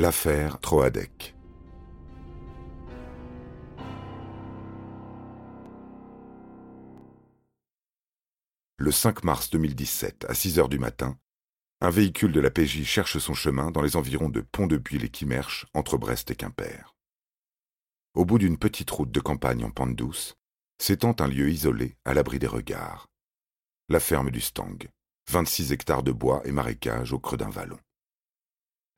[0.00, 1.34] L'affaire Troadec.
[8.76, 11.18] Le 5 mars 2017, à 6 heures du matin,
[11.80, 15.66] un véhicule de la PJ cherche son chemin dans les environs de Pont-de-Buis et Quimerche,
[15.74, 16.94] entre Brest et Quimper.
[18.14, 20.36] Au bout d'une petite route de campagne en pente douce,
[20.80, 23.08] s'étend un lieu isolé à l'abri des regards.
[23.88, 24.78] La ferme du Stang,
[25.28, 27.80] 26 hectares de bois et marécages au creux d'un vallon.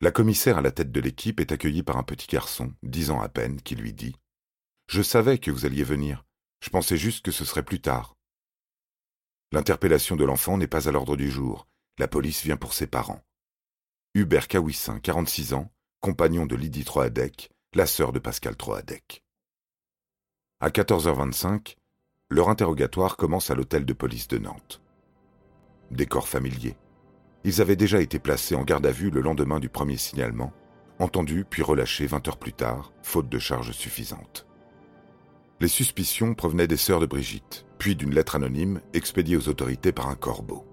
[0.02, 3.20] La commissaire à la tête de l'équipe est accueillie par un petit garçon, dix ans
[3.20, 4.16] à peine, qui lui dit
[4.86, 6.24] Je savais que vous alliez venir.
[6.64, 8.16] Je pensais juste que ce serait plus tard.
[9.52, 11.66] L'interpellation de l'enfant n'est pas à l'ordre du jour.
[11.98, 13.22] La police vient pour ses parents.
[14.14, 19.22] Hubert Kawissin, 46 ans, compagnon de Lydie Troadec, la sœur de Pascal Troadec.
[20.60, 21.76] À 14h25,
[22.30, 24.80] leur interrogatoire commence à l'hôtel de police de Nantes.
[25.90, 26.76] Décor familier.
[27.44, 30.52] Ils avaient déjà été placés en garde à vue le lendemain du premier signalement,
[30.98, 34.46] entendus puis relâchés 20 heures plus tard, faute de charges suffisantes.
[35.60, 40.08] Les suspicions provenaient des sœurs de Brigitte, puis d'une lettre anonyme expédiée aux autorités par
[40.08, 40.66] un corbeau.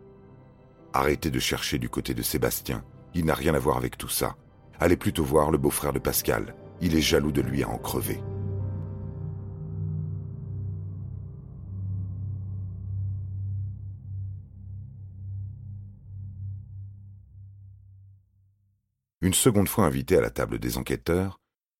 [0.93, 4.35] Arrêtez de chercher du côté de Sébastien, il n'a rien à voir avec tout ça.
[4.79, 8.21] Allez plutôt voir le beau-frère de Pascal, il est jaloux de lui à en crever.
[19.21, 21.39] Une seconde fois invité à la table des enquêteurs,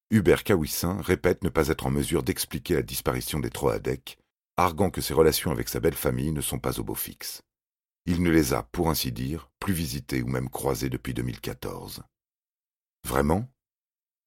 [0.10, 4.18] Hubert Kawissin répète ne pas être en mesure d'expliquer la disparition des Troadec,
[4.56, 7.44] arguant que ses relations avec sa belle famille ne sont pas au beau fixe.
[8.08, 12.02] Il ne les a, pour ainsi dire, plus visités ou même croisés depuis 2014.
[13.06, 13.48] Vraiment?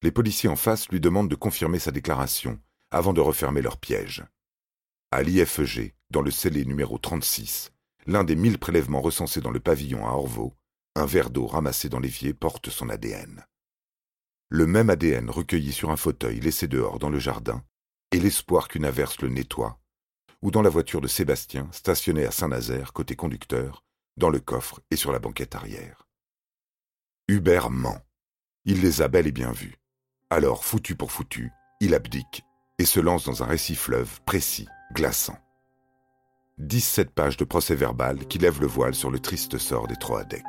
[0.03, 4.23] Les policiers en face lui demandent de confirmer sa déclaration avant de refermer leur piège.
[5.11, 7.71] À l'IFEG, dans le scellé numéro 36,
[8.05, 10.53] l'un des mille prélèvements recensés dans le pavillon à Orvaux,
[10.95, 13.45] un verre d'eau ramassé dans l'évier porte son ADN.
[14.49, 17.63] Le même ADN recueilli sur un fauteuil laissé dehors dans le jardin,
[18.11, 19.79] et l'espoir qu'une averse le nettoie,
[20.41, 23.85] ou dans la voiture de Sébastien, stationnée à Saint-Nazaire, côté conducteur,
[24.17, 26.07] dans le coffre et sur la banquette arrière.
[27.29, 28.01] Hubert ment.
[28.65, 29.77] Il les a bel et bien vus.
[30.29, 32.43] Alors, foutu pour foutu, il abdique
[32.77, 35.37] et se lance dans un récit fleuve précis, glaçant.
[36.57, 40.43] 17 pages de procès verbal qui lèvent le voile sur le triste sort des Troadec.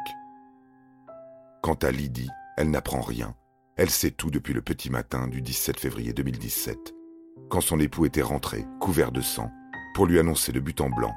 [1.63, 3.37] Quant à Lydie, elle n'apprend rien.
[3.77, 6.93] Elle sait tout depuis le petit matin du 17 février 2017,
[7.49, 9.49] quand son époux était rentré, couvert de sang,
[9.95, 11.15] pour lui annoncer de but en blanc.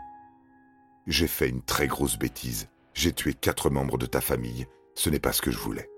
[1.08, 2.70] J'ai fait une très grosse bêtise.
[2.94, 4.68] J'ai tué quatre membres de ta famille.
[4.94, 5.90] Ce n'est pas ce que je voulais.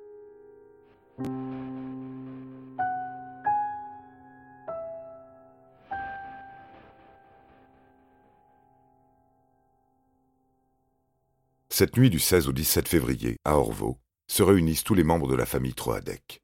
[11.68, 15.36] Cette nuit du 16 au 17 février, à Orvaux, se réunissent tous les membres de
[15.36, 16.42] la famille Troadec.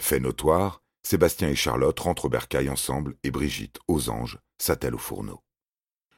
[0.00, 4.98] Fait notoire, Sébastien et Charlotte rentrent au bercail ensemble et Brigitte, aux anges, s'attelle au
[4.98, 5.42] fourneau.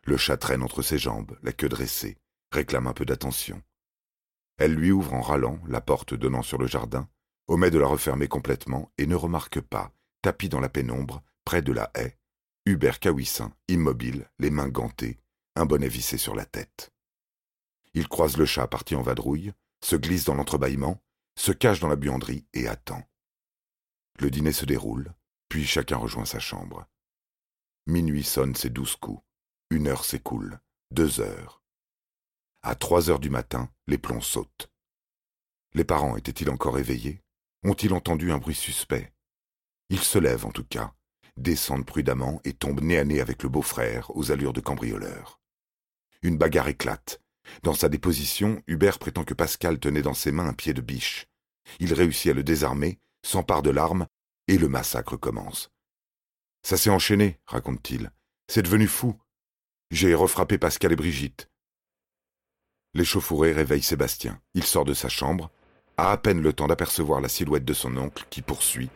[0.05, 2.17] Le chat traîne entre ses jambes, la queue dressée,
[2.53, 3.61] réclame un peu d'attention.
[4.59, 7.09] Elle lui ouvre en râlant la porte donnant sur le jardin,
[7.49, 9.93] omet de la refermer complètement et ne remarque pas,
[10.23, 12.17] tapis dans la pénombre, près de la haie,
[12.65, 15.19] Hubert Kawissin, immobile, les mains gantées,
[15.55, 16.93] un bonnet vissé sur la tête.
[17.95, 19.53] Il croise le chat parti en vadrouille,
[19.83, 21.03] se glisse dans l'entrebâillement,
[21.39, 23.03] se cache dans la buanderie et attend.
[24.19, 25.15] Le dîner se déroule,
[25.49, 26.87] puis chacun rejoint sa chambre.
[27.87, 29.23] Minuit sonne ses douze coups,
[29.71, 30.61] une heure s'écoule,
[30.91, 31.63] deux heures.
[32.63, 34.71] À trois heures du matin, les plombs sautent.
[35.75, 37.23] Les parents étaient-ils encore éveillés?
[37.63, 39.13] Ont-ils entendu un bruit suspect?
[39.89, 40.95] Ils se lèvent en tout cas,
[41.37, 45.41] descendent prudemment et tombent nez à nez avec le beau-frère aux allures de cambrioleur.
[46.23, 47.21] Une bagarre éclate,
[47.63, 51.27] dans sa déposition, Hubert prétend que Pascal tenait dans ses mains un pied de biche.
[51.81, 54.07] Il réussit à le désarmer, s'empare de l'arme,
[54.49, 55.71] et le massacre commence.
[56.63, 58.11] Ça s'est enchaîné, raconte-t-il.
[58.49, 59.17] C'est devenu fou.
[59.91, 61.49] J'ai refrappé Pascal et Brigitte.
[62.95, 64.41] L'échauffourée réveille Sébastien.
[64.55, 65.51] Il sort de sa chambre,
[65.97, 68.91] a à peine le temps d'apercevoir la silhouette de son oncle qui poursuit.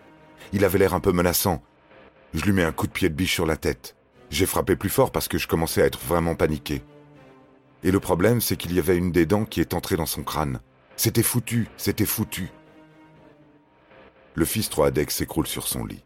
[0.53, 1.63] Il avait l'air un peu menaçant.
[2.35, 3.97] Je lui mets un coup de pied de biche sur la tête.
[4.31, 6.83] J'ai frappé plus fort parce que je commençais à être vraiment paniqué.
[7.83, 10.23] Et le problème, c'est qu'il y avait une des dents qui est entrée dans son
[10.23, 10.61] crâne.
[10.97, 12.51] C'était foutu, c'était foutu.
[14.35, 16.05] Le fils Troadec s'écroule sur son lit.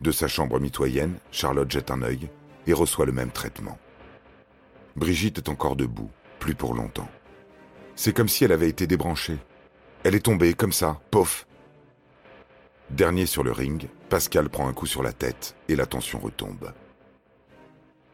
[0.00, 2.28] De sa chambre mitoyenne, Charlotte jette un œil
[2.66, 3.78] et reçoit le même traitement.
[4.96, 7.08] Brigitte est encore debout, plus pour longtemps.
[7.96, 9.38] C'est comme si elle avait été débranchée.
[10.02, 11.46] Elle est tombée, comme ça, pof.
[12.90, 16.72] Dernier sur le ring, Pascal prend un coup sur la tête et la tension retombe.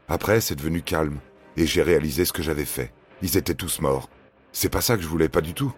[0.07, 1.19] Après, c'est devenu calme
[1.61, 2.91] et j'ai réalisé ce que j'avais fait.
[3.21, 4.09] Ils étaient tous morts.
[4.51, 5.75] C'est pas ça que je voulais, pas du tout.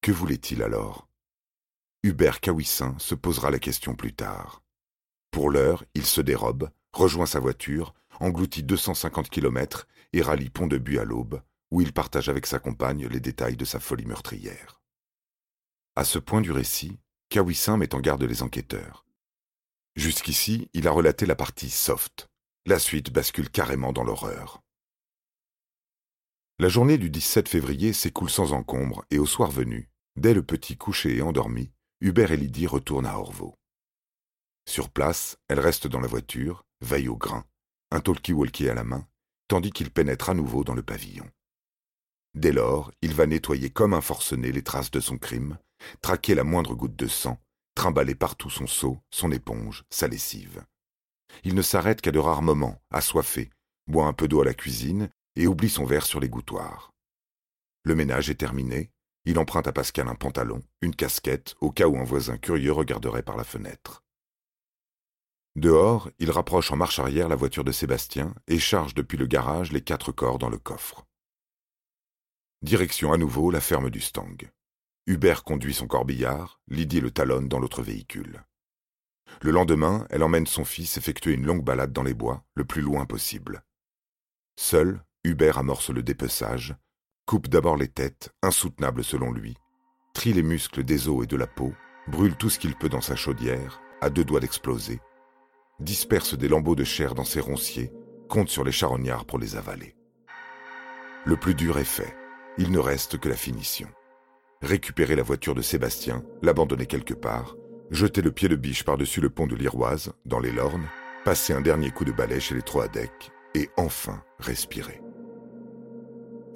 [0.00, 1.06] Que voulait-il alors?
[2.02, 4.62] Hubert Kawissin se posera la question plus tard.
[5.30, 11.04] Pour l'heure, il se dérobe, rejoint sa voiture, engloutit 250 km et rallie Pont-de-Buis à
[11.04, 14.77] l'aube, où il partage avec sa compagne les détails de sa folie meurtrière.
[15.98, 16.96] À ce point du récit,
[17.28, 19.04] Cahuissin met en garde les enquêteurs.
[19.96, 22.28] Jusqu'ici, il a relaté la partie soft.
[22.66, 24.62] La suite bascule carrément dans l'horreur.
[26.60, 30.76] La journée du 17 février s'écoule sans encombre et au soir venu, dès le petit
[30.76, 33.56] couché et endormi, Hubert et Lydie retournent à Orvaux.
[34.68, 37.44] Sur place, elle reste dans la voiture, veille au grain,
[37.90, 39.08] un talkie-walkie à la main,
[39.48, 41.28] tandis qu'il pénètre à nouveau dans le pavillon.
[42.34, 45.58] Dès lors, il va nettoyer comme un forcené les traces de son crime,
[46.02, 47.38] traquer la moindre goutte de sang,
[47.74, 50.64] trimballer partout son seau, son éponge, sa lessive.
[51.44, 53.50] Il ne s'arrête qu'à de rares moments, assoiffé,
[53.86, 56.92] boit un peu d'eau à la cuisine et oublie son verre sur l'égouttoir.
[57.84, 58.90] Le ménage est terminé,
[59.24, 63.22] il emprunte à Pascal un pantalon, une casquette, au cas où un voisin curieux regarderait
[63.22, 64.02] par la fenêtre.
[65.56, 69.72] Dehors, il rapproche en marche arrière la voiture de Sébastien et charge depuis le garage
[69.72, 71.07] les quatre corps dans le coffre.
[72.62, 74.36] Direction à nouveau la ferme du Stang.
[75.06, 78.42] Hubert conduit son corbillard, Lydie le talonne dans l'autre véhicule.
[79.42, 82.82] Le lendemain, elle emmène son fils effectuer une longue balade dans les bois, le plus
[82.82, 83.62] loin possible.
[84.56, 86.74] Seul, Hubert amorce le dépeçage,
[87.26, 89.56] coupe d'abord les têtes, insoutenables selon lui,
[90.12, 91.72] trie les muscles des os et de la peau,
[92.08, 95.00] brûle tout ce qu'il peut dans sa chaudière, à deux doigts d'exploser,
[95.78, 97.92] disperse des lambeaux de chair dans ses ronciers,
[98.28, 99.94] compte sur les charognards pour les avaler.
[101.24, 102.16] Le plus dur est fait,
[102.58, 103.88] il ne reste que la finition.
[104.60, 107.56] Récupérer la voiture de Sébastien, l'abandonner quelque part,
[107.90, 110.88] jeter le pied de biche par-dessus le pont de l'Iroise, dans les Lornes,
[111.24, 115.00] passer un dernier coup de balai chez les Troadec, et enfin respirer.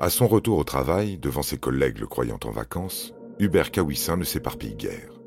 [0.01, 4.25] À son retour au travail, devant ses collègues le croyant en vacances, Hubert Cahuissin ne
[4.25, 5.21] s'éparpille guère.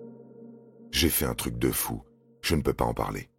[0.92, 2.04] J'ai fait un truc de fou,
[2.42, 3.30] je ne peux pas en parler.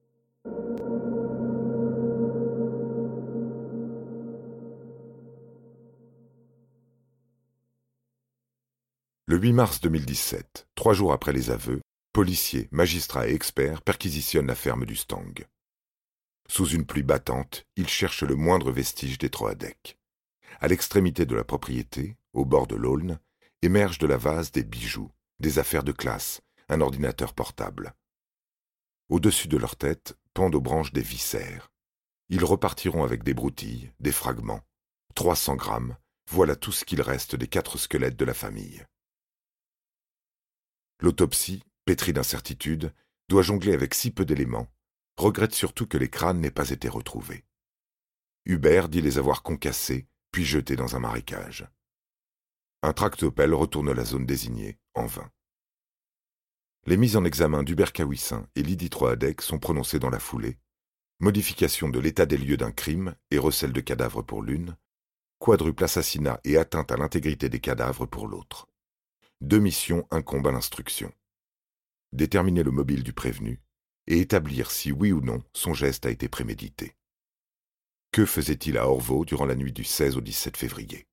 [9.29, 11.81] Le 8 mars 2017, trois jours après les aveux,
[12.13, 15.35] policiers, magistrats et experts perquisitionnent la ferme du Stang.
[16.49, 19.99] Sous une pluie battante, ils cherchent le moindre vestige des Troadec.
[20.61, 23.19] À l'extrémité de la propriété, au bord de l'Aulne,
[23.63, 27.95] émergent de la vase des bijoux, des affaires de classe, un ordinateur portable.
[29.09, 31.73] Au-dessus de leur tête pendent aux branches des viscères.
[32.29, 34.63] Ils repartiront avec des broutilles, des fragments.
[35.17, 35.97] 300 grammes,
[36.31, 38.87] voilà tout ce qu'il reste des quatre squelettes de la famille.
[41.01, 42.93] L'autopsie, pétrie d'incertitude,
[43.29, 44.69] doit jongler avec si peu d'éléments,
[45.17, 47.45] regrette surtout que les crânes n'aient pas été retrouvés.
[48.45, 51.67] Hubert dit les avoir concassés, puis jeté dans un marécage.
[52.83, 55.31] Un tractopelle retourne la zone désignée, en vain.
[56.87, 60.59] Les mises en examen d'Hubert Cahuissin et Lydie Troadec sont prononcées dans la foulée.
[61.19, 64.77] Modification de l'état des lieux d'un crime et recel de cadavres pour l'une,
[65.39, 68.69] quadruple assassinat et atteinte à l'intégrité des cadavres pour l'autre.
[69.43, 71.13] Deux missions incombent à l'instruction.
[72.13, 73.61] Déterminer le mobile du prévenu
[74.07, 76.97] et établir si oui ou non son geste a été prémédité.
[78.13, 81.07] Que faisait-il à Orvaux durant la nuit du 16 au 17 février?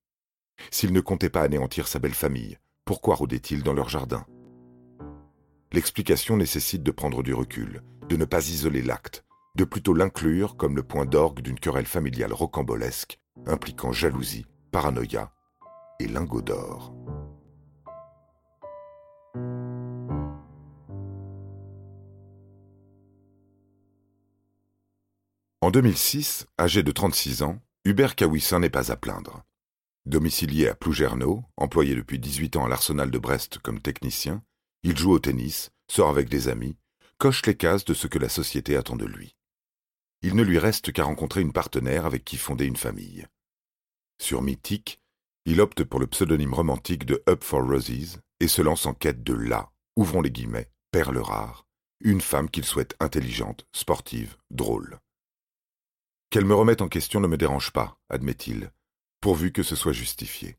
[0.71, 4.25] S'il ne comptait pas anéantir sa belle famille, pourquoi rôdait-il dans leur jardin?
[5.73, 9.25] L'explication nécessite de prendre du recul, de ne pas isoler l'acte,
[9.55, 15.33] de plutôt l'inclure comme le point d'orgue d'une querelle familiale rocambolesque impliquant jalousie, paranoïa
[15.99, 16.93] et lingot d'or.
[25.63, 29.45] En 2006, âgé de 36 ans, Hubert Cahuissin n'est pas à plaindre.
[30.05, 34.43] Domicilié à Plougerneau, employé depuis 18 ans à l'Arsenal de Brest comme technicien,
[34.83, 36.75] il joue au tennis, sort avec des amis,
[37.17, 39.37] coche les cases de ce que la société attend de lui.
[40.21, 43.25] Il ne lui reste qu'à rencontrer une partenaire avec qui fonder une famille.
[44.21, 44.99] Sur Mythique,
[45.45, 49.23] il opte pour le pseudonyme romantique de Up for Roses et se lance en quête
[49.23, 51.65] de la, ouvrons les guillemets, perle rare,
[52.01, 54.99] une femme qu'il souhaite intelligente, sportive, drôle.
[56.33, 58.71] Qu'elle me remette en question ne me dérange pas, admet-il,
[59.21, 60.57] pourvu que ce soit justifié.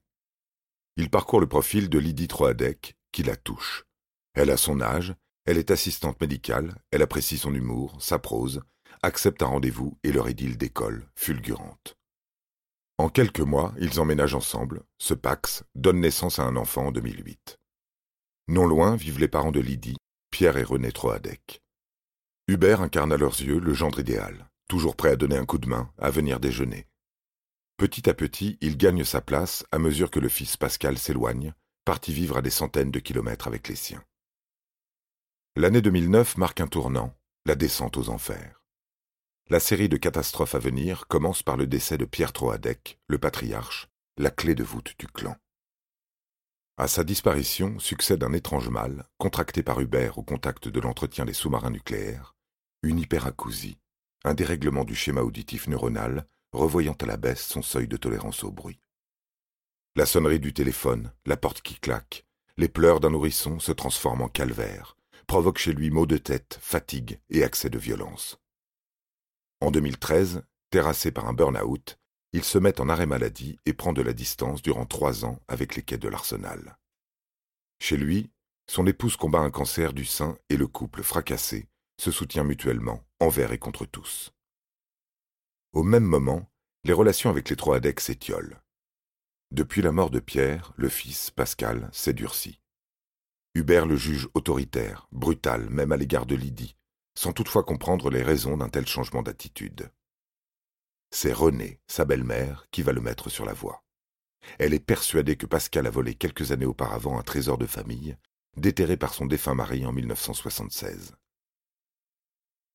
[0.96, 3.82] Il parcourt le profil de Lydie Troadec, qui la touche.
[4.34, 5.16] Elle a son âge,
[5.46, 8.62] elle est assistante médicale, elle apprécie son humour, sa prose,
[9.02, 11.96] accepte un rendez-vous et leur idylle d'école, fulgurante.
[12.98, 17.58] En quelques mois, ils emménagent ensemble, se paxent, donnent naissance à un enfant en 2008.
[18.46, 19.96] Non loin vivent les parents de Lydie,
[20.30, 21.62] Pierre et René Troadec.
[22.46, 25.68] Hubert incarne à leurs yeux le gendre idéal toujours prêt à donner un coup de
[25.68, 26.86] main, à venir déjeuner.
[27.76, 31.54] Petit à petit, il gagne sa place à mesure que le fils Pascal s'éloigne,
[31.84, 34.04] partis vivre à des centaines de kilomètres avec les siens.
[35.56, 37.14] L'année 2009 marque un tournant,
[37.46, 38.62] la descente aux enfers.
[39.50, 43.88] La série de catastrophes à venir commence par le décès de Pierre Troadec, le patriarche,
[44.16, 45.36] la clé de voûte du clan.
[46.76, 51.34] À sa disparition succède un étrange mal, contracté par Hubert au contact de l'entretien des
[51.34, 52.34] sous-marins nucléaires,
[52.82, 53.78] une hyperacousie,
[54.24, 58.50] un dérèglement du schéma auditif neuronal, revoyant à la baisse son seuil de tolérance au
[58.50, 58.80] bruit.
[59.96, 62.26] La sonnerie du téléphone, la porte qui claque,
[62.56, 67.20] les pleurs d'un nourrisson se transforment en calvaire, provoquent chez lui maux de tête, fatigue
[67.30, 68.38] et accès de violence.
[69.60, 71.98] En 2013, terrassé par un burn-out,
[72.32, 75.76] il se met en arrêt maladie et prend de la distance durant trois ans avec
[75.76, 76.76] les quais de l'Arsenal.
[77.80, 78.30] Chez lui,
[78.66, 83.52] son épouse combat un cancer du sein et le couple, fracassé, se soutient mutuellement, envers
[83.52, 84.32] et contre tous.
[85.72, 86.50] Au même moment,
[86.84, 88.60] les relations avec les trois adecs s'étiolent.
[89.50, 92.60] Depuis la mort de Pierre, le fils, Pascal, s'est durci.
[93.54, 96.76] Hubert le juge autoritaire, brutal, même à l'égard de Lydie,
[97.16, 99.90] sans toutefois comprendre les raisons d'un tel changement d'attitude.
[101.10, 103.84] C'est Renée, sa belle-mère, qui va le mettre sur la voie.
[104.58, 108.16] Elle est persuadée que Pascal a volé quelques années auparavant un trésor de famille,
[108.56, 111.14] déterré par son défunt mari en 1976.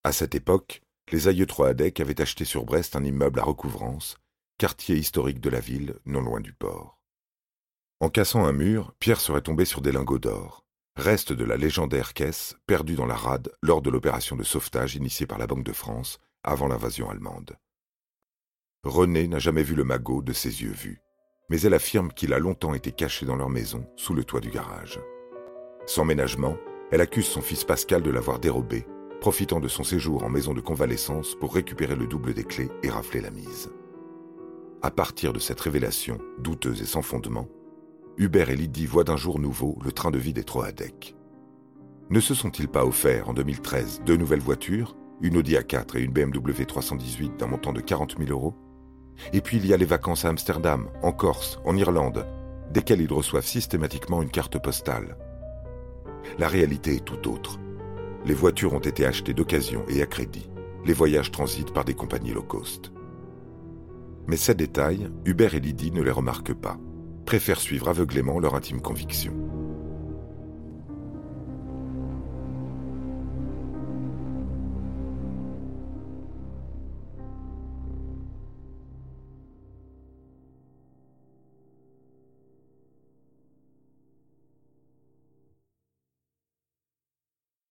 [0.03, 4.17] À cette époque, les aïeux Troadec avaient acheté sur Brest un immeuble à recouvrance,
[4.57, 6.99] quartier historique de la ville, non loin du port.
[7.99, 10.65] En cassant un mur, Pierre serait tombé sur des lingots d'or
[10.99, 15.25] reste de la légendaire caisse perdue dans la rade lors de l'opération de sauvetage initiée
[15.25, 17.55] par la Banque de France avant l'invasion allemande.
[18.83, 21.01] René n'a jamais vu le magot de ses yeux vus,
[21.49, 24.49] mais elle affirme qu'il a longtemps été caché dans leur maison, sous le toit du
[24.49, 24.99] garage.
[25.85, 26.57] Sans ménagement,
[26.91, 28.85] elle accuse son fils Pascal de l'avoir dérobé,
[29.19, 32.89] profitant de son séjour en maison de convalescence pour récupérer le double des clés et
[32.89, 33.69] rafler la mise.
[34.81, 37.47] À partir de cette révélation, douteuse et sans fondement,
[38.17, 41.15] Hubert et Lydie voient d'un jour nouveau le train de vie des Troadec.
[42.09, 46.13] Ne se sont-ils pas offerts en 2013 deux nouvelles voitures, une Audi A4 et une
[46.13, 48.55] BMW 318 d'un montant de 40 000 euros?
[49.33, 52.25] Et puis il y a les vacances à Amsterdam, en Corse, en Irlande,
[52.71, 55.17] desquelles ils reçoivent systématiquement une carte postale.
[56.37, 57.59] La réalité est tout autre.
[58.29, 60.51] Les voitures ont été achetées d'occasion et à crédit.
[60.85, 62.91] Les voyages transitent par des compagnies low cost.
[64.27, 66.77] Mais ces détails, Hubert et Lydie ne les remarquent pas
[67.25, 69.48] préfèrent suivre aveuglément leur intime conviction.